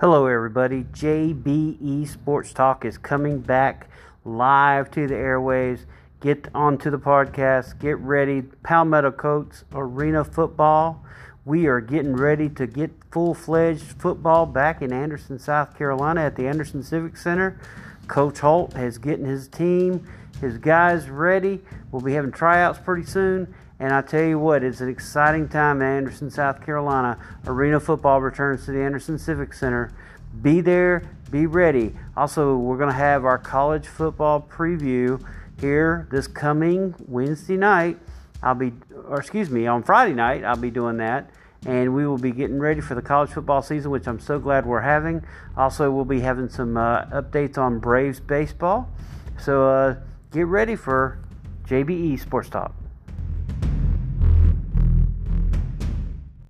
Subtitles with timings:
[0.00, 0.84] Hello, everybody.
[0.84, 3.86] JBE Sports Talk is coming back
[4.24, 5.80] live to the airwaves.
[6.22, 7.78] Get onto the podcast.
[7.78, 8.40] Get ready.
[8.62, 11.04] Palmetto Coats Arena Football.
[11.44, 16.34] We are getting ready to get full fledged football back in Anderson, South Carolina at
[16.34, 17.60] the Anderson Civic Center.
[18.08, 20.08] Coach Holt is getting his team,
[20.40, 21.60] his guys ready.
[21.92, 23.54] We'll be having tryouts pretty soon.
[23.80, 27.18] And I tell you what, it's an exciting time in Anderson, South Carolina.
[27.46, 29.90] Arena football returns to the Anderson Civic Center.
[30.42, 31.94] Be there, be ready.
[32.14, 35.24] Also, we're going to have our college football preview
[35.58, 37.98] here this coming Wednesday night.
[38.42, 38.72] I'll be,
[39.08, 41.30] or excuse me, on Friday night, I'll be doing that.
[41.64, 44.66] And we will be getting ready for the college football season, which I'm so glad
[44.66, 45.24] we're having.
[45.56, 48.90] Also, we'll be having some uh, updates on Braves baseball.
[49.38, 49.96] So uh,
[50.32, 51.18] get ready for
[51.66, 52.74] JBE Sports Talk.